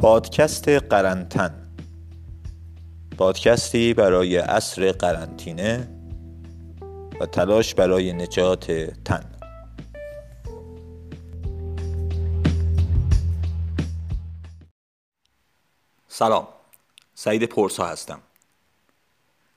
[0.00, 1.72] پادکست قرنتن
[3.18, 5.88] پادکستی برای عصر قرنطینه
[7.20, 8.72] و تلاش برای نجات
[9.04, 9.30] تن.
[16.08, 16.48] سلام.
[17.14, 18.20] سعید پرسا هستم.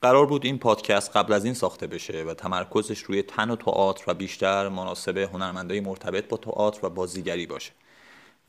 [0.01, 4.03] قرار بود این پادکست قبل از این ساخته بشه و تمرکزش روی تن و تئاتر
[4.07, 7.71] و بیشتر مناسب هنرمندای مرتبط با تئاتر و بازیگری باشه.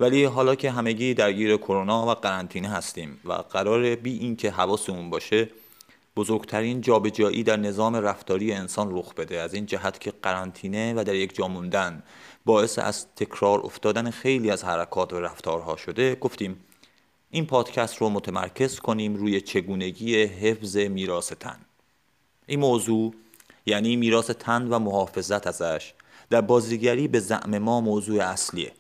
[0.01, 5.49] ولی حالا که همگی درگیر کرونا و قرنطینه هستیم و قرار بی اینکه حواسمون باشه
[6.17, 9.41] بزرگترین جابجایی در نظام رفتاری انسان رخ بده.
[9.41, 12.03] از این جهت که قرنطینه و در یک جا موندن
[12.45, 16.15] باعث از تکرار افتادن خیلی از حرکات و رفتارها شده.
[16.15, 16.65] گفتیم
[17.31, 21.57] این پادکست رو متمرکز کنیم روی چگونگی حفظ میراث تن.
[22.47, 23.15] این موضوع
[23.67, 25.93] یعنی میراث تن و محافظت ازش
[26.31, 28.73] در بازیگری به زعم ما موضوع اصلیه.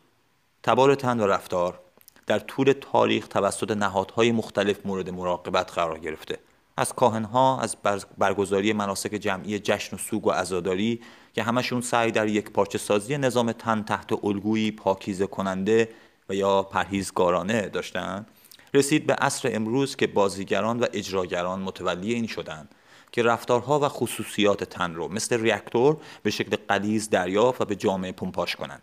[0.66, 1.80] تبار تن و رفتار
[2.26, 6.38] در طول تاریخ توسط نهادهای مختلف مورد مراقبت قرار گرفته.
[6.76, 7.76] از کاهنها از
[8.18, 11.00] برگزاری مناسک جمعی جشن و سوگ و عزاداری
[11.34, 15.88] که همشون سعی در یک پارچه سازی نظام تن تحت الگویی پاکیزه کننده
[16.28, 18.26] و یا پرهیزگارانه داشتن
[18.74, 22.74] رسید به عصر امروز که بازیگران و اجراگران متولی این شدند
[23.12, 28.12] که رفتارها و خصوصیات تن رو مثل ریاکتور به شکل قلیز دریافت و به جامعه
[28.12, 28.82] پمپاش کنند.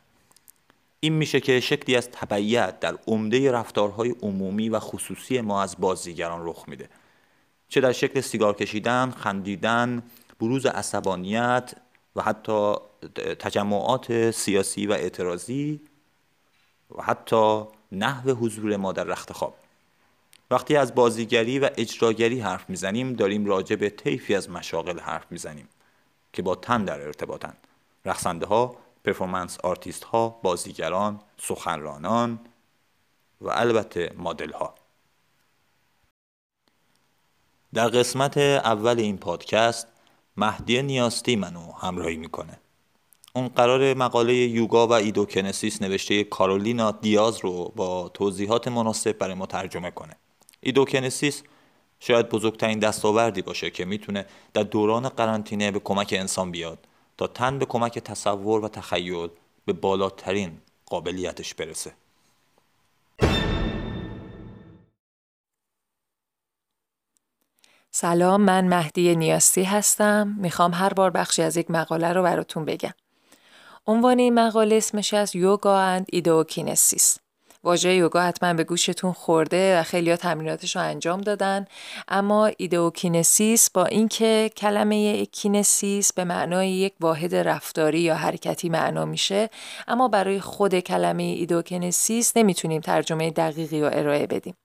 [1.03, 6.47] این میشه که شکلی از تبعیت در عمده رفتارهای عمومی و خصوصی ما از بازیگران
[6.47, 6.89] رخ میده.
[7.69, 10.03] چه در شکل سیگار کشیدن، خندیدن،
[10.39, 11.73] بروز عصبانیت
[12.15, 12.75] و حتی
[13.39, 15.81] تجمعات سیاسی و اعتراضی
[16.97, 19.55] و حتی نحو حضور ما در رخت خواب.
[20.51, 25.67] وقتی از بازیگری و اجراگری حرف می‌زنیم داریم راجع به طیفی از مشاغل حرف می‌زنیم
[26.33, 27.53] که با تن در ارتباطن.
[28.05, 32.39] رقصنده ها performance artist ها بازیگران سخنرانان
[33.41, 34.75] و البته مدل ها
[37.73, 39.87] در قسمت اول این پادکست
[40.37, 42.59] مهدی نیاستی منو همراهی می‌کنه.
[43.33, 49.45] اون قرار مقاله یوگا و ideokinesis نوشته کارولینا دیاز رو با توضیحات مناسب برای ما
[49.45, 50.15] ترجمه کنه.
[50.59, 51.43] ideokinesis
[51.99, 56.87] شاید بزرگترین دستاوردی باشه که می‌تونه در دوران قرنطینه به کمک انسان بیاد.
[57.17, 59.29] تا تن به کمک تصور و تخیل
[59.65, 61.93] به بالاترین قابلیتش برسه.
[67.91, 70.35] سلام من مهدی نیاستی هستم.
[70.37, 72.93] می‌خوام هر بار بخشی از یک مقاله رو براتون بگم.
[73.87, 77.17] عنوان این مقاله اسمش از yoga and ideokinesis
[77.63, 81.65] واژه یوگا حتما به گوشتون خورده و خیلی تمریناتش رو انجام دادن.
[82.07, 89.49] اما ideokinesis با اینکه کلمه kinesis به معنای یک واحد رفتاری یا حرکتی معنا میشه
[89.87, 94.55] اما برای خود کلمه ideokinesis نمی‌تونیم ترجمه دقیقی رو ارائه بدیم.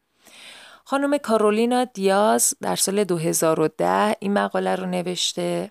[0.84, 5.70] خانم کارولینا دیاز در سال 2010 این مقاله رو نوشته.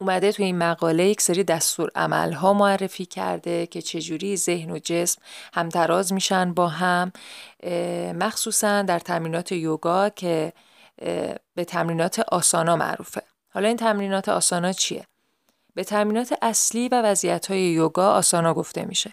[0.00, 5.22] اومده توی این مقاله یک سری دستورالعمل ها معرفی کرده که چجوری ذهن و جسم
[5.54, 7.12] همتراز میشن با هم
[8.18, 10.52] مخصوصا در تمرینات یوگا که
[11.54, 13.22] به تمرینات آسانا معروفه.
[13.54, 15.04] حالا این تمرینات آسانا چیه؟
[15.74, 19.12] به تمرینات اصلی و وضعیت یوگا آسانا گفته میشه.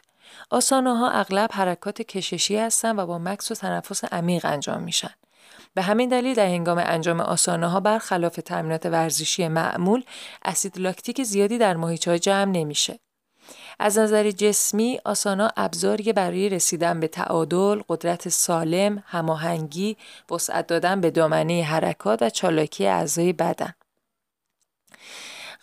[0.50, 5.14] آساناها اغلب حرکات کششی هستن و با مکس و تنفس عمیق انجام میشن.
[5.76, 10.04] به همین دلیل در هنگام انجام آسانه ها برخلاف تمرینات ورزشی معمول
[10.46, 13.00] اسید لاکتیک زیادی در ماهیچه جمع نمیشه.
[13.80, 19.98] از نظر جسمی آسانا ابزاری برای رسیدن به تعادل، قدرت سالم، هماهنگی،
[20.32, 23.74] وسعت دادن به دامنه حرکات و چالاکی اعضای بدن.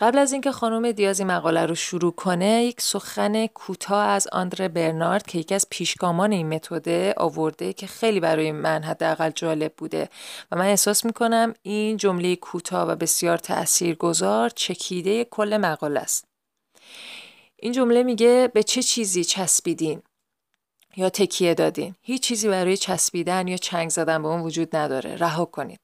[0.00, 4.68] قبل از اینکه خانم دیاز این مقاله رو شروع کنه یک سخن کوتاه از آندره
[4.68, 10.08] برنارد که یکی از پیشگامان این متده آورده که خیلی برای من حداقل جالب بوده.
[10.50, 16.24] و من احساس می‌کنم این جمله کوتاه و بسیار تاثیرگذار چکیده کل مقاله است.
[17.56, 20.02] این جمله میگه به چه چیزی چسبیدین
[20.96, 25.16] یا تکیه دادین؟ هیچ چیزی برای چسبیدن یا چنگ زدن به اون وجود نداره.
[25.16, 25.78] رها کنید.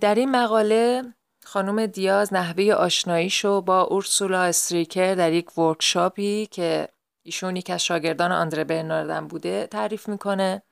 [0.00, 1.02] در این مقاله
[1.44, 6.88] خانم دیاز نحوه آشناییشو با اورسولا استریکر در یک ورکشاپی که
[7.22, 10.62] ایشون یک از شاگردان آندره برناردن بوده تعریف می‌کنه.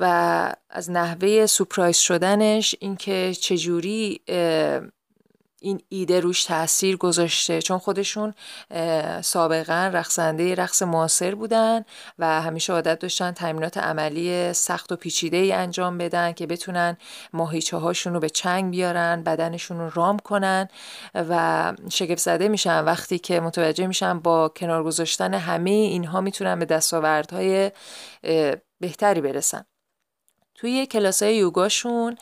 [0.00, 4.20] و از نحوه سپرایز شدنش اینکه چجوری
[5.60, 7.62] این ایده روش تاثیر گذاشته.
[7.62, 8.34] چون خودشون
[9.22, 11.84] سابقا رقصنده رقص معاصر بودن
[12.18, 16.96] و همیشه عادت داشتن تمرینات عملی سخت و پیچیده ای انجام بدن که بتونن
[17.32, 20.68] ماهیچه هاشون رو به چنگ بیارن بدنشون رو رام کنن
[21.14, 22.84] و شگفت زده میشن.
[22.84, 27.70] وقتی که متوجه میشن با کنار گذاشتن همه اینها می‌تونن به دستاوردهای
[28.80, 29.64] بهتری برسن.
[30.58, 32.16] توی کلاس های یوگاشون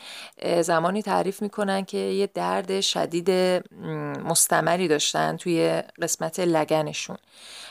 [0.61, 3.29] زمانی تعریف می‌کنن که یه درد شدید
[4.25, 7.17] مستمری داشتن توی قسمت لگنشون.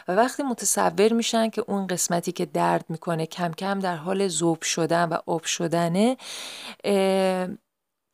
[0.08, 4.62] و وقتی متصور میشن که اون قسمتی که درد می‌کنه کم کم در حال زوب
[4.62, 6.16] شدن و آب شدنه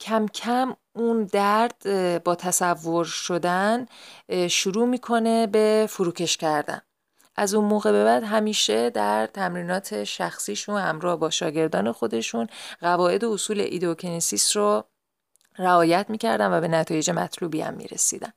[0.00, 1.82] کم کم اون درد
[2.24, 3.86] با تصور شدن
[4.48, 6.80] شروع می‌کنه به فروکش کردن.
[7.36, 12.46] از اون موقع به بعد همیشه در تمرینات شخصیشون همراه با شاگردان خودشون
[12.80, 14.84] قواعد و اصول ideokinesis رو
[15.58, 18.32] رعایت می‌کردن و به نتایج مطلوبی هم می‌رسیدن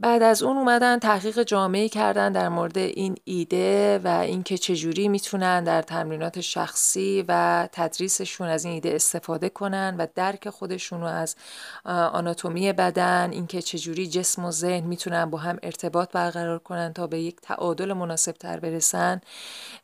[0.00, 5.64] بعد از اون اومدن تحقیق جامعی کردن در مورد این ایده و اینکه چجوری می‌تونن
[5.64, 11.36] در تمرینات شخصی و تدریسشون از این ایده استفاده کنن و درک خودشون رو از
[11.84, 17.20] آناتومی بدن اینکه چجوری جسم و ذهن می‌تونن با هم ارتباط برقرار کنن تا به
[17.20, 19.20] یک تعادل مناسب تر برسن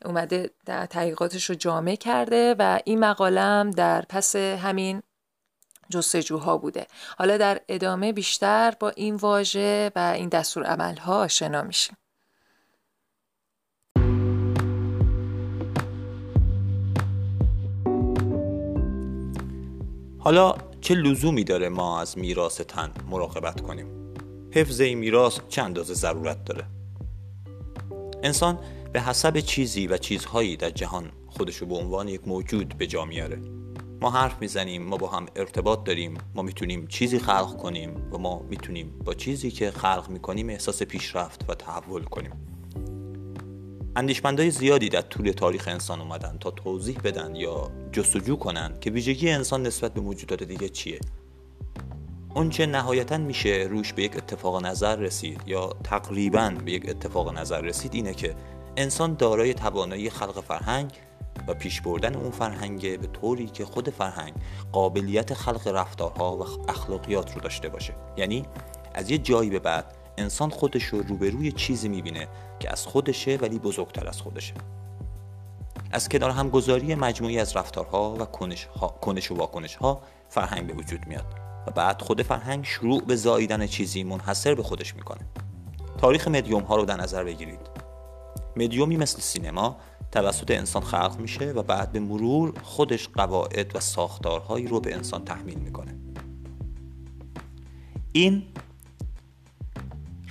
[0.05, 5.01] اومده تحقیقاتش رو جامع کرده و این مقالم در پس همین
[5.89, 6.87] جستجوها بوده.
[7.17, 11.97] حالا در ادامه بیشتر با این واژه و این دستور عملها آشنا میشیم.
[20.19, 24.13] حالا چه لزومی داره ما از میراث تن مراقبت کنیم؟
[24.51, 26.65] حفظ این میراث چه اندازه ضرورت داره؟
[28.23, 28.59] انسان
[28.93, 33.41] به حسب چیزی و چیزهایی در جهان خودشو به عنوان یک موجود به جا میاره.
[34.01, 38.39] ما حرف می‌زنیم ما با هم ارتباط داریم ما می‌تونیم چیزی خلق کنیم و ما
[38.49, 42.31] می‌تونیم با چیزی که خلق می‌کنیم احساس پیشرفت و تحول کنیم.
[43.95, 49.29] اندیشمندای زیادی در طول تاریخ انسان اومدن تا توضیح بدن یا جستجو کنن که ویژگی
[49.29, 50.99] انسان نسبت به موجودات دیگه چیه.
[52.35, 57.61] اونچه نهایتا میشه روش به یک اتفاق نظر رسید یا تقریبا به یک اتفاق نظر
[57.61, 58.35] رسید اینه که
[58.77, 60.91] انسان دارای توانایی خلق فرهنگ
[61.47, 64.33] و پیش بردن اون فرهنگ به طوری که خود فرهنگ
[64.71, 67.93] قابلیت خلق رفتارها و اخلاقیات رو داشته باشه.
[68.17, 68.45] یعنی
[68.93, 69.85] از یه جایی به بعد
[70.17, 72.27] انسان خودش رو روبروی چیزی می‌بینه
[72.59, 74.53] که از خودشه ولی بزرگتر از خودشه.
[75.91, 80.73] از کنار همگذاری مجموعی از رفتارها و کنش, ها، کنش و واکنش ها فرهنگ به
[80.73, 81.25] وجود میاد
[81.67, 85.21] و بعد خود فرهنگ شروع به زاییدن چیزی منحصر به خودش می‌کنه.
[85.97, 87.59] تاریخ مدیوم ها رو در نظر بگیرید.
[88.57, 89.77] مدیومی مثل سینما
[90.11, 95.25] توسط انسان خلق میشه و بعد به مرور خودش قواعد و ساختارهایی رو به انسان
[95.25, 95.95] تحمیل می‌کنه.
[98.11, 98.43] این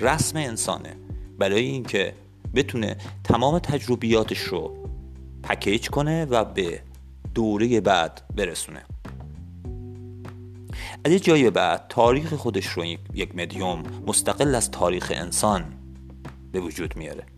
[0.00, 0.96] رسم انسانه.
[1.38, 2.14] برای اینکه
[2.54, 4.88] بتونه تمام تجربیاتش رو
[5.42, 6.80] پکیج کنه و به
[7.34, 8.82] دوره بعد برسونه.
[11.04, 12.84] از یه جایی بعد تاریخ خودش رو
[13.14, 15.64] یک مدیوم مستقل از تاریخ انسان
[16.52, 17.35] به وجود میاره.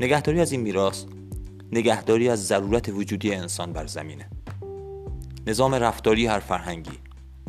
[0.00, 1.04] نگهداری از این میراث
[1.72, 4.30] نگهداری از ضرورت وجودی انسان بر زمینه.
[5.46, 6.98] نظام رفتاری هر فرهنگی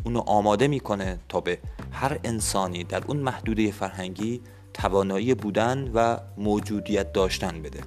[0.04, 1.58] اونو آماده می‌کنه تا به
[1.92, 4.40] هر انسانی در اون محدوده فرهنگی
[4.74, 7.80] توانایی بودن و موجودیت داشتن بده.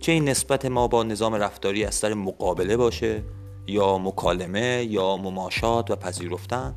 [0.00, 3.22] چه این نسبت ما با نظام رفتاری از سر مقابله باشه
[3.66, 6.74] یا مکالمه یا مماشات و پذیرفتن؟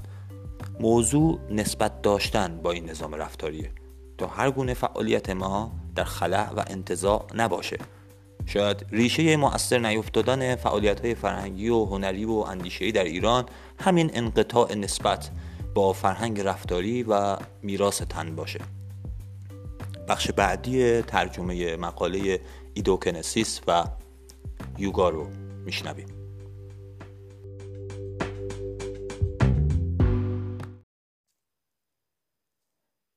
[0.80, 3.72] موضوع نسبت داشتن با این نظام رفتاریه.
[4.18, 7.78] تا هر گونه فعالیت ما در خلع و انتظاع نباشه.
[8.46, 13.46] شاید ریشه مؤثر نیفتادن فعالیت های فرهنگی و هنری و اندیشهی در ایران
[13.80, 15.30] همین انقطاع نسبت
[15.74, 18.60] با فرهنگ رفتاری و میراث تن باشه.
[20.08, 22.40] بخش بعدی ترجمه مقاله
[22.74, 23.84] ideokinesis و
[24.78, 25.28] یوگا رو
[25.66, 26.21] میشنویم.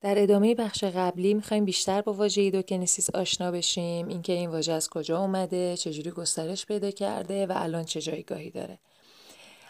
[0.05, 4.09] در ادامه بخش قبلی می‌خوایم بیشتر با واژه ideokinesis آشنا بشیم.
[4.09, 8.79] اینکه این واژه از کجا اومده چجوری گسترش پیدا کرده و الان چه جایگاهی داره.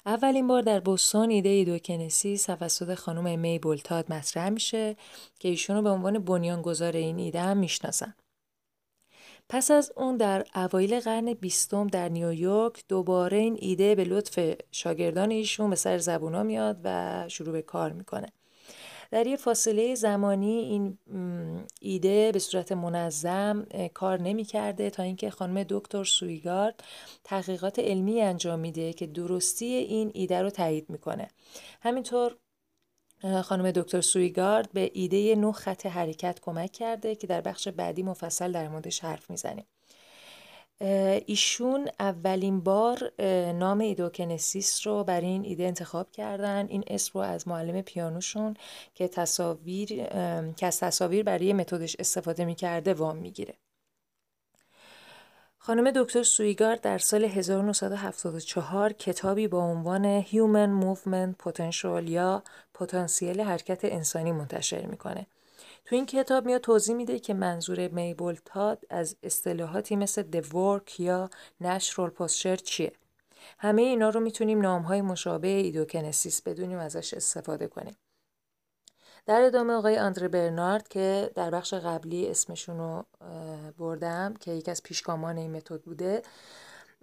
[0.06, 4.96] اولین بار در بوستون ایده ideokinesis توسط خانم میبل تاد مطرح میشه
[5.38, 8.14] که ایشونو به عنوان بنیانگذار این ایده هم می‌شناسن.
[9.48, 15.30] پس از اون در اوایل قرن بیستم در نیویورک دوباره این ایده به لطف شاگردان
[15.30, 18.32] ایشون به سر زبونا میاد و شروع به کار می‌کنه.
[19.14, 20.98] در یه فاصله زمانی این
[21.80, 26.84] ایده به صورت منظم کار نمی کرده تا اینکه خانم دکتر سویگارد
[27.24, 31.28] تحقیقات علمی انجام میده که درستی این ایده رو تایید می‌کنه.
[31.80, 32.36] همینطور
[33.42, 38.52] خانم دکتر سویگارد به ایده نه خط حرکت کمک کرده که در بخش بعدی مفصل
[38.52, 39.64] در موردش حرف می‌زنیم
[41.26, 43.12] ایشون اولین بار
[43.52, 46.66] نام ideokinesis رو برای این ایده انتخاب کردن.
[46.68, 48.56] این اسم رو از معلم پیانوشون
[48.94, 49.88] که تصاویر
[50.56, 53.54] که از تصاویر برای متدش استفاده می‌کرده وام می‌گیره.
[55.58, 62.42] خانم دکتر سویگارد در سال 1974 کتابی با عنوان Human Movement Potential یا
[62.74, 65.26] پتانسیل حرکت انسانی منتشر می‌کنه.
[65.84, 71.00] تو این کتاب میاد توضیح میده که منظور میبل تاد از اصطلاحاتی مثل The Work
[71.00, 71.30] یا
[71.62, 72.92] Natural Posture چیه.
[73.58, 77.96] همه اینا رو می‌تونیم نامهای مشابه ایدوکنسیس بدونیم ازش استفاده کنیم.
[79.26, 83.04] در ادامه آقای آندره برنارد که در بخش قبلی اسمشون رو
[83.78, 86.22] بردم که یکی از پیشگامان این متد بوده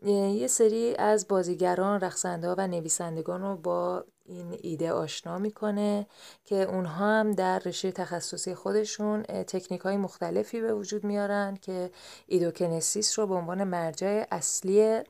[0.05, 6.07] یه سری از بازیگران، رقصنده و نویسندگان رو با این ایده آشنا می‌کنه
[6.45, 11.91] که اونها هم در رشته تخصصی خودشون تکنیک های مختلفی به وجود میارن که
[12.27, 15.01] ideokinesis رو به عنوان مرجع اصلی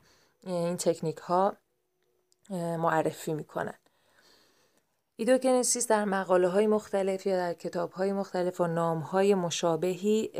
[0.46, 1.56] این تکنیک ها
[2.50, 3.74] معرفی می‌کنن.
[5.22, 10.30] ideokinesis در مقاله های مختلف یا در کتاب های مختلف و نام های مشابهی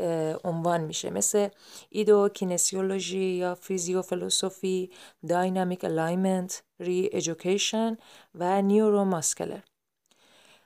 [0.43, 1.49] عنوان میشه مثل
[1.89, 4.91] ideokinesiology یا physiophilosophy،
[5.29, 7.97] dynamic alignment، re-education
[8.35, 9.59] و neuromuscular.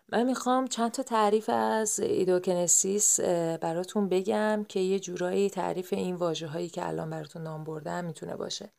[0.10, 3.20] من می‌خوام چند تا تعریف از ideokinesis
[3.62, 8.36] براتون بگم که یه جورایی تعریف این واژه هایی که الان براتون نام بردم می‌تونه
[8.36, 8.70] باشه.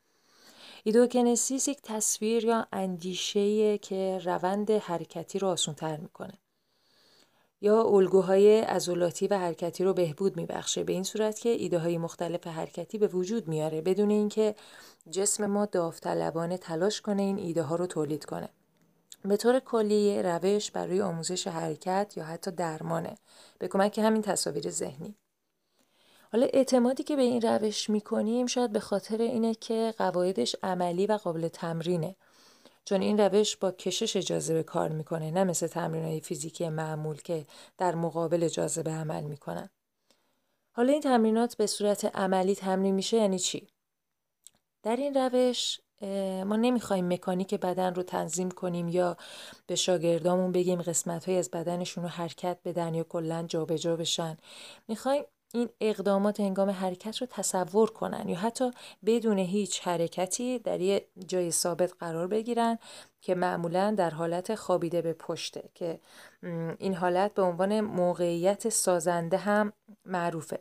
[0.89, 6.33] ideokinesis یک تصویر یا اندیشه که روند حرکتی رو آسانتر می‌کنه.
[7.61, 10.85] یا الگوهای عضلاتی و حرکتی رو بهبود میبخشه.
[10.85, 13.81] به این صورت که ایده های مختلف حرکتی به وجود میاره.
[13.81, 14.55] بدون اینکه
[15.11, 18.49] جسم ما داوطلبانه تلاش کنه این ایده ها رو تولید کنه.
[19.25, 23.15] به طور کلی روش برای آموزش حرکت یا حتی درمانه.
[23.59, 25.17] به کمک همین تصاویر ذهنی.
[26.33, 31.13] حالا اعتمادی که به این روش می‌کنیم شاید به خاطر اینه که قواعدش عملی و
[31.13, 32.17] قابل تمرینه.
[32.85, 37.47] چون این روش با کشش جاذبه کار می‌کنه نه مثل تمرین های فیزیکی معمول که
[37.79, 39.71] در مقابل جاذبه عمل می‌کنن.
[40.73, 43.69] حالا این تمرینات به صورت عملی تمرین میشه یعنی چی؟
[44.83, 45.81] در این روش
[46.47, 49.17] ما نمی‌خوایم مکانیک بدن رو تنظیم کنیم یا
[49.67, 54.37] به شاگردامون بگیم قسمت های از بدنشون رو حرکت بدن یا کلا جابجا بشن.
[54.89, 55.25] می‌خوایم
[55.55, 58.71] این اقدامات هنگام حرکت رو تصور کنن یا حتی
[59.07, 62.79] بدون هیچ حرکتی در یه جای ثابت قرار بگیرن
[63.21, 66.01] که معمولا در حالت خوابیده به پشته که
[66.79, 69.73] این حالت به عنوان موقعیت سازنده هم
[70.05, 70.61] معروفه.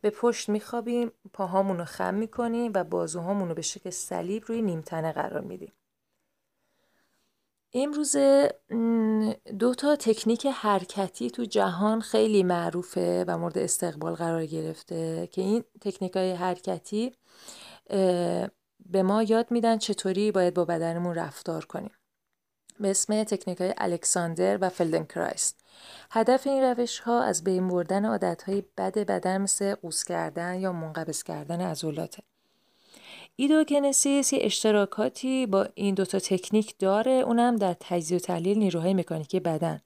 [0.00, 5.12] به پشت میخوابیم پاهامون رو خم می‌کنیم و بازوهامون رو به شکل صلیب روی نیمتنه
[5.12, 5.72] قرار میدیم.
[7.72, 8.16] امروز
[9.58, 15.64] دو تا تکنیک حرکتی تو جهان خیلی معروفه و مورد استقبال قرار گرفته که این
[15.80, 17.12] تکنیک های حرکتی
[18.86, 21.90] به ما یاد میدن چطوری باید با بدنمون رفتار کنیم.
[22.80, 25.60] به اسم تکنیک های الکساندر و فلدنکرایس.
[26.10, 30.72] هدف این روش ها از بین بردن عادت های بد بدن مثل قوس کردن یا
[30.72, 32.22] منقبض کردن عضلاته.
[33.40, 37.10] ideokinesis یه اشتراکاتی با این دوتا تکنیک داره.
[37.10, 39.80] اونم در تجزیه و تحلیل نیروهای مکانیکی بدن.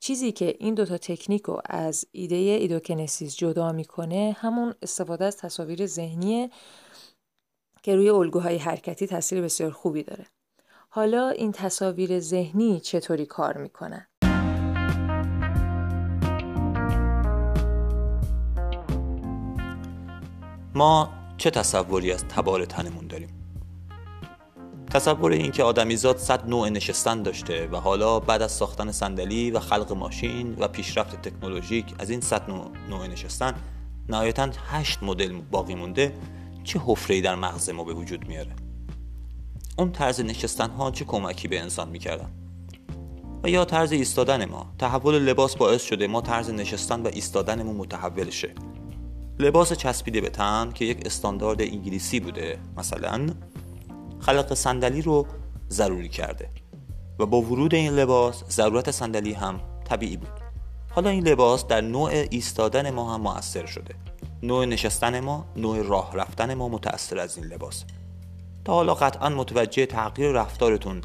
[0.00, 5.86] چیزی که این دوتا تکنیک رو از ایده ideokinesis جدا می‌کنه همون استفاده از تصاویر
[5.86, 6.50] ذهنیه
[7.82, 10.26] که روی الگوهای حرکتی تاثیر بسیار خوبی داره.
[10.88, 14.06] حالا این تصاویر ذهنی چطوری کار می‌کنن؟
[20.74, 23.28] ما چه تصوری از تبار تنمون داریم؟
[24.90, 29.60] تصور این که آدمیزاد صد نوع نشستن داشته و حالا بعد از ساختن صندلی و
[29.60, 33.54] خلق ماشین و پیشرفت تکنولوژیک از این صد نوع, نوع نشستن
[34.08, 36.12] نهایتا هشت مدل باقی مونده
[36.64, 38.52] چه حفره در مغز ما به وجود میاره؟
[39.78, 42.30] اون طرز نشستن ها چه کمکی به انسان می‌کردن؟
[43.42, 48.30] و یا طرز ایستادن ما؟ تحول لباس باعث شده ما طرز نشستن و ایستادنمون متحول
[48.30, 48.54] شه.
[49.40, 52.58] لباس چسبیده به تن که یک استاندارد انگلیسی بوده.
[52.76, 53.26] مثلا
[54.20, 55.26] خلق صندلی رو
[55.70, 56.48] ضروری کرده
[57.18, 60.40] و با ورود این لباس ضرورت صندلی هم طبیعی بود.
[60.90, 63.94] حالا این لباس در نوع ایستادن ما هم مؤثر شده.
[64.42, 67.84] نوع نشستن ما نوع راه رفتن ما متأثر از این لباس.
[68.64, 71.02] تا حالا قطعا متوجه تغییر رفتارتون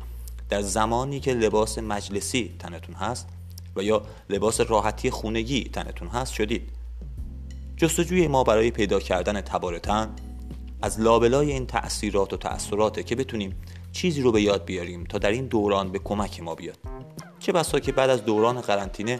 [0.49, 3.27] در زمانی که لباس مجلسی تنتون هست
[3.75, 6.69] و یا لباس راحتی خونگی تنتون هست شدید.
[7.83, 10.15] جستجوی ما برای پیدا کردن تبار تن
[10.81, 13.61] از لابلای این تأثیرات و تأثیراته که بتونیم
[13.91, 16.77] چیزی رو به یاد بیاریم تا در این دوران به کمک ما بیاد.
[17.39, 19.19] چه بسا که بعد از دوران قرنطینه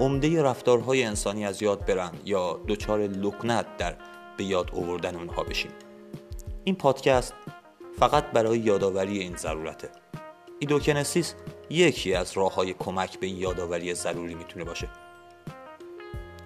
[0.00, 3.96] عمده رفتارهای انسانی از یاد برن یا دچار لکنت در
[4.36, 5.70] به یاد آوردن اونها بشیم.
[6.64, 7.34] این پادکست
[7.98, 9.88] فقط برای یادآوری این ضرورته.
[10.58, 11.34] ideokinesis
[11.70, 14.88] یکی از راه های کمک به این یادآوری ضروری می‌تونه باشه.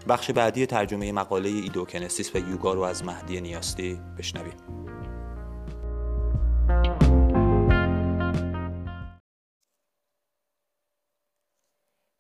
[0.09, 4.57] بخش بعدی ترجمه مقاله ideokinesis و یوگا رو از مهدی نیاستی بشنویم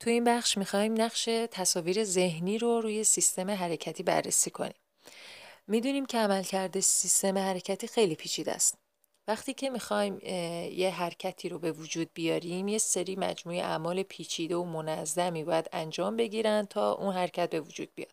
[0.00, 4.80] تو این بخش می‌خوایم نقش تصاویر ذهنی رو روی سیستم حرکتی بررسی کنیم.
[5.66, 8.79] می‌دونیم که عملکرد سیستم حرکتی خیلی پیچیده است.
[9.30, 10.18] وقتی که می‌خوایم
[10.72, 16.16] یه حرکتی رو به وجود بیاریم یه سری مجموعه اعمال پیچیده و منظمی باید انجام
[16.16, 18.12] بگیرن تا اون حرکت به وجود بیاد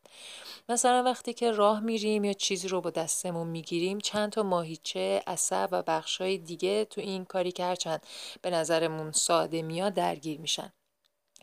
[0.70, 5.70] مثلا وقتی که راه میریم یا چیزی رو با دستمون می‌گیریم چند تا ماهیچه عصب
[5.72, 8.06] و بخشای دیگه تو این کاری که هرچند
[8.42, 10.74] به نظرمون ساده میاد درگیر میشن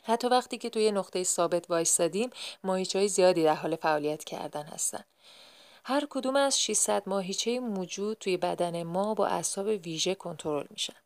[0.03, 2.31] حتی وقتی که توی نقطه ثابت وایستادیم
[2.65, 5.05] ماهیچه های زیادی در حال فعالیت کردن هستن.
[5.87, 10.97] هر کدوم از 600 ماهیچه موجود توی بدن ما با اعصاب ویژه کنترل میشن.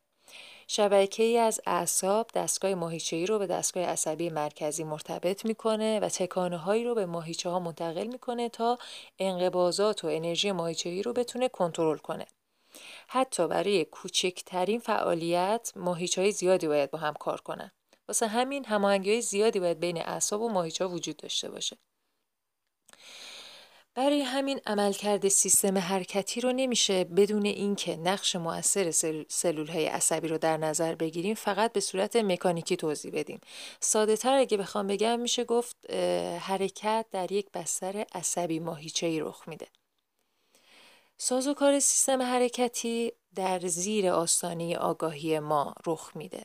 [0.66, 6.08] شبکه ای از اعصاب دستگاه ماهیچه ای رو به دستگاه عصبی مرکزی مرتبط می‌کنه و
[6.08, 8.78] تکانه هایی رو به ماهیچه ها منتقل می‌کنه تا
[9.18, 12.26] انقباضات و انرژی ماهیچه ای رو بتونه کنترل کنه.
[13.08, 17.70] حتی برای کوچکترین فعالیت ماهیچه های زیادی باید با هم کار کنن.
[18.08, 21.78] واسه همین هماهنگی زیادی باید بین اعصاب و ماهیچه وجود داشته باشه
[23.95, 28.90] برای همین عملکرد سیستم حرکتی رو نمیشه بدون اینکه نقش مؤثر
[29.28, 33.40] سلول های عصبی رو در نظر بگیریم فقط به صورت مکانیکی توضیح بدیم.
[33.80, 35.90] ساده تر اگه بخوام بگم میشه گفت
[36.40, 39.66] حرکت در یک بستر عصبی ماهیچه ای رخ میده.
[41.18, 46.42] سازوکار سیستم حرکتی در زیر آستانه آگاهی ما رخ میده.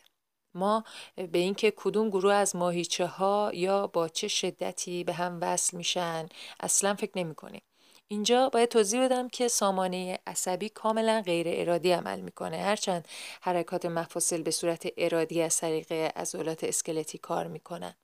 [0.55, 0.83] ما
[1.15, 6.29] به اینکه کدوم گروه از ماهیچه ها یا با چه شدتی به هم وصل میشن
[6.59, 7.61] اصلا فکر نمی کنیم.
[8.07, 12.57] اینجا باید توضیح بدم که سامانه عصبی کاملا غیر ارادی عمل می‌کنه.
[12.57, 13.07] هرچند
[13.41, 17.95] حرکات مفاصل به صورت ارادی از طریق عضلات اسکلتی کار می‌کنن.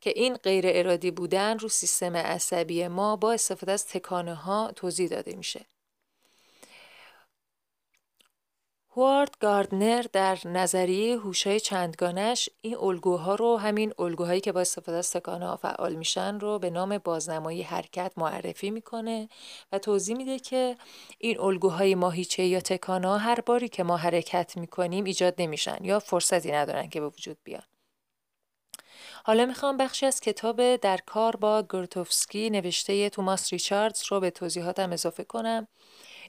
[0.00, 5.08] که این غیر ارادی بودن رو سیستم عصبی ما با استفاده از تکانه ها توضیح
[5.08, 5.66] داده میشه.
[8.96, 15.10] هوارد گاردنر در نظریه هوشای چندگانش این الگوها رو همین الگوهایی که با استفاده از
[15.10, 19.28] تکانه ها فعال میشن رو به نام بازنمایی حرکت معرفی می‌کنه
[19.72, 20.76] و توضیح میده که
[21.18, 26.52] این الگوهای ماهیچه یا تکانه هر باری که ما حرکت می‌کنیم ایجاد نمیشن یا فرصتی
[26.52, 27.62] ندارن که به وجود بیان.
[29.24, 34.92] حالا می‌خوام بخشی از کتاب در کار با گرتوفسکی نوشته توماس ریچاردز رو به توضیحاتم
[34.92, 35.68] اضافه کنم.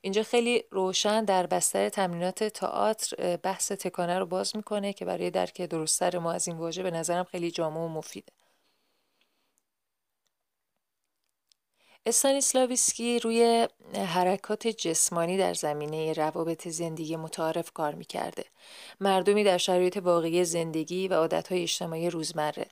[0.05, 5.61] اینجا خیلی روشن در بستر تمرینات تئاتر بحث تکانه رو باز می‌کنه که برای درک
[5.61, 8.31] درستتر ما از این واژه به نظرم خیلی جامع و مفیده
[12.05, 18.45] استانیسلاویسکی روی حرکات جسمانی در زمینه روابط زندگی متعارف کار می‌کرده.
[18.99, 22.65] مردمی در شرایط واقعی زندگی و عادتهای اجتماعی روزمره.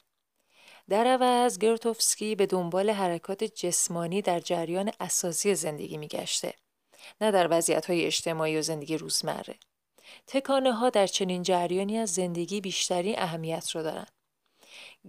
[0.90, 6.54] در عوض گرتوفسکی به دنبال حرکات جسمانی در جریان اساسی زندگی میگشته.
[7.22, 9.56] نه در وضعیت های اجتماعی و زندگی روزمره.
[10.28, 14.08] تکانه ها در چنین جریانی از زندگی بیشتری اهمیت رو دارن.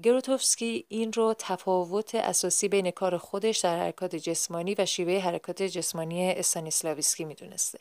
[0.02, 6.30] گروتوفسکی این رو تفاوت اساسی بین کار خودش در حرکات جسمانی و شیوه حرکات جسمانی
[6.30, 7.78] استانیسلاویسکی می‌دونسته.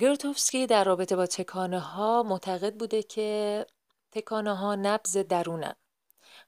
[0.00, 3.66] گروتوفسکی در رابطه با تکانه ها معتقد بوده که
[4.12, 5.74] تکانه ها نبز درونن.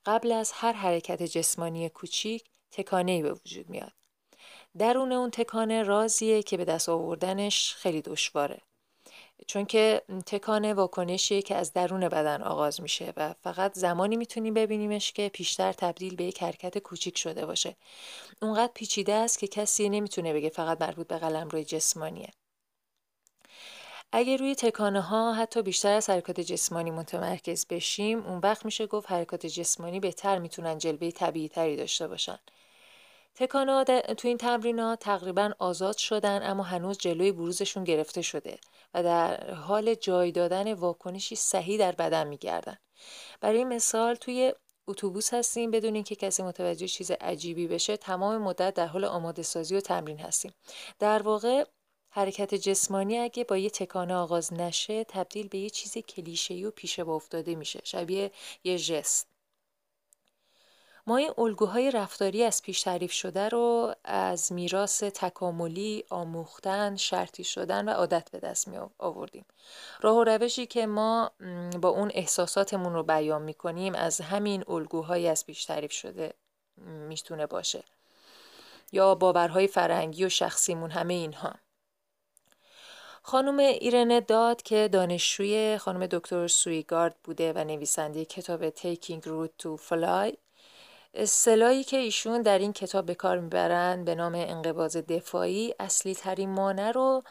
[0.06, 3.92] قبل از هر حرکت جسمانی کوچیک تکانه به وجود میاد.
[4.78, 8.60] درون اون تکانه رازیه که به دست آوردنش خیلی دشواره.
[9.46, 15.12] چون که تکانه واکنشیه که از درون بدن آغاز میشه و فقط زمانی می‌تونیم ببینیمش
[15.12, 17.76] که پیشتر تبدیل به یک حرکت کوچیک شده باشه.
[18.42, 22.30] اونقدر پیچیده است که کسی نمی‌تونه بگه فقط مربوط به قلم روی جسمانیه.
[24.12, 29.10] اگه روی تکانه ها حتی بیشتر از حرکات جسمانی متمرکز بشیم اون وقت میشه گفت
[29.10, 32.38] حرکات جسمانی بهتر می‌تونن جلوه طبیعی تری داشته باشن.
[33.38, 38.58] تکانه تو این تمرینات تقریبا آزاد شدن اما هنوز جلوی بروزشون گرفته شده
[38.94, 42.76] و در حال جای دادن واکنشی صحیح در بدن میگردن.
[43.40, 44.54] برای مثال توی
[44.88, 49.76] اتوبوس هستیم بدون اینکه کسی متوجه چیز عجیبی بشه تمام مدت در حال آماده سازی
[49.76, 50.52] و تمرین هستیم.
[50.98, 51.64] در واقع
[52.10, 57.00] حرکت جسمانی اگه با یه تکانه آغاز نشه تبدیل به یه چیز کلیشه‌ای و پیش
[57.00, 58.30] با افتاده میشه شبیه
[58.64, 59.37] یه ژست.
[61.08, 67.88] ما این الگوهای رفتاری از پیش تعریف شده رو از میراث تکاملی، آموختن، شرطی شدن
[67.88, 69.44] و عادت به دست می آوردیم.
[70.00, 71.30] راه و روشی که ما
[71.80, 76.34] با اون احساساتمون رو بیان می کنیم از همین الگوهای از پیش تعریف شده
[77.08, 77.84] می‌تونه باشه.
[78.92, 81.52] یا باورهای فرنگی و شخصیمون همه اینها.
[83.22, 89.80] خانم ایرنه داد که دانشجوی خانم دکتر سویگارد بوده و نویسنده کتاب Taking Root to
[89.88, 90.47] Fly
[91.14, 96.50] اصطلاحی که ایشون در این کتاب به کار می‌برن به نام انقباز دفاعی اصلی ترین
[96.50, 97.22] مانع رو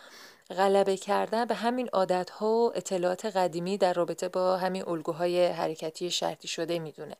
[0.49, 6.11] غلبه کردن به همین عادت ها و اطلاعات قدیمی در رابطه با همین الگوهای حرکتی
[6.11, 7.15] شرطی شده می‌دونه.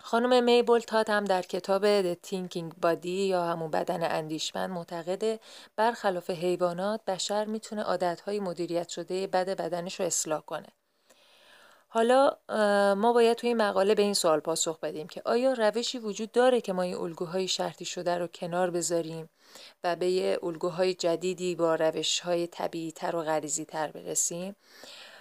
[0.00, 5.40] خانم میبل تات هم در کتاب The Thinking Body یا همون بدن اندیشمند معتقده
[5.76, 10.68] برخلاف حیوانات بشر می‌تونه عادتهای مدیریت شده بد بدنش رو اصلاح کنه.
[11.92, 12.36] حالا
[12.94, 16.72] ما باید توی مقاله به این سوال پاسخ بدیم که آیا روشی وجود داره که
[16.72, 19.30] ما این الگوهای شرطی شده رو کنار بذاریم
[19.84, 24.56] و به یه الگوهای جدیدی با روشهای طبیعی تر و غریزی تر برسیم؟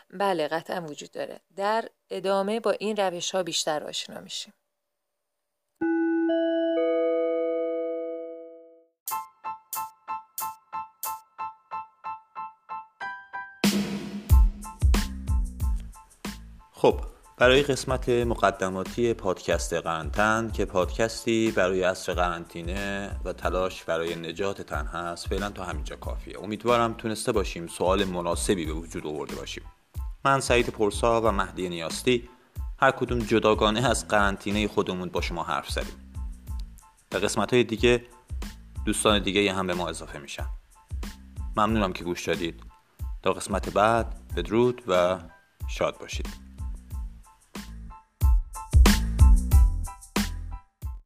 [0.10, 1.40] بله قطعا وجود داره.
[1.56, 4.54] در ادامه با این روش ها بیشتر آشنا میشیم.
[16.82, 17.00] خب
[17.38, 24.86] برای قسمت مقدماتی پادکست قرنطن که پادکستی برای عصر قرنطینه و تلاش برای نجات تن
[24.86, 26.39] هست فعلا تا همینجا کافیه.
[26.39, 29.63] امیدوارم تونسته باشیم سوال مناسبی به وجود آورده باشیم.
[30.26, 32.30] من سعید پرسا و مهدی نیاستی
[32.80, 36.13] هر کدوم جداگانه از قرنطینه خودمون با شما حرف زدیم.
[37.10, 38.06] به قسمت های دیگه
[38.86, 40.48] دوستان دیگه هم به ما اضافه میشن.
[41.58, 42.63] ممنونم که گوش دادید.
[43.24, 45.20] تا قسمت بعد بدرود و
[45.68, 46.49] شاد باشید.